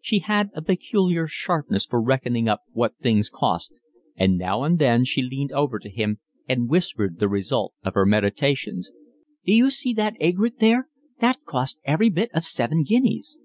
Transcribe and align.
She 0.00 0.20
had 0.20 0.48
a 0.54 0.62
peculiar 0.62 1.26
sharpness 1.26 1.84
for 1.84 2.00
reckoning 2.00 2.48
up 2.48 2.62
what 2.72 2.96
things 2.96 3.28
cost, 3.28 3.74
and 4.16 4.38
now 4.38 4.62
and 4.62 4.78
then 4.78 5.04
she 5.04 5.20
leaned 5.20 5.52
over 5.52 5.78
to 5.78 5.90
him 5.90 6.18
and 6.48 6.70
whispered 6.70 7.18
the 7.18 7.28
result 7.28 7.74
of 7.84 7.92
her 7.92 8.06
meditations. 8.06 8.90
"D'you 9.44 9.70
see 9.70 9.92
that 9.92 10.16
aigrette 10.18 10.60
there? 10.60 10.88
That 11.20 11.44
cost 11.44 11.78
every 11.84 12.08
bit 12.08 12.30
of 12.32 12.46
seven 12.46 12.84
guineas." 12.84 13.38